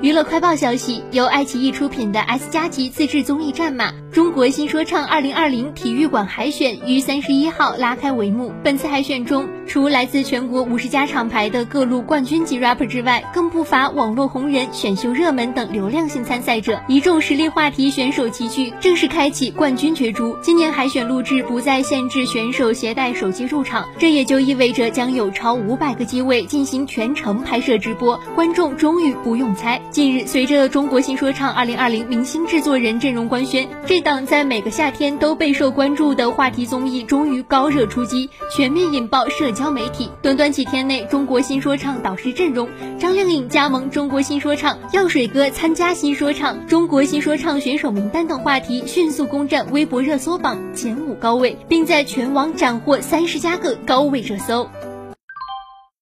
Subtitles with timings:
[0.00, 5.34] 娱乐快报消息，由爱奇艺出品的 S 加级自制综艺战马《中国新说唱2020》
[5.72, 8.52] 体育馆海选于三十一号拉开帷幕。
[8.62, 16.80] 本次海选中，除来自全国五十家厂牌的各路冠军级 rapper 之外，更不乏网络红人、选秀热门等流量性参赛者。
[16.86, 20.38] 一众实力话题选手齐聚，正式开启冠军角逐。
[20.40, 29.80] 今年海选录制不再限制选手携带手机入场，这也就意味着将有超五百个机位进行全程拍摄直播，观众终于不用猜。
[29.90, 40.10] 近日，随着《中国新说唱2020》明星制作人阵容官宣，这档在每个夏天都备受关注的话题综艺终于高热出击，全面引爆社交媒体。
[40.20, 54.68] 短短几天内，《中国新说唱》导师阵容，张靓颖加盟《中国新说唱》，药水哥参加新说唱，《中国新说唱》选手名单等话题迅速攻占微博热搜榜前五高位，并在全网斩获三十加个高位热搜。